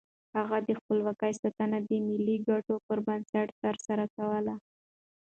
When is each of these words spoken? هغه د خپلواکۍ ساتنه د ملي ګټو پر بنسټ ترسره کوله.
هغه 0.37 0.57
د 0.67 0.69
خپلواکۍ 0.79 1.33
ساتنه 1.41 1.77
د 1.87 1.89
ملي 2.07 2.37
ګټو 2.49 2.75
پر 2.85 2.97
بنسټ 3.07 3.47
ترسره 3.63 4.05
کوله. 4.15 4.55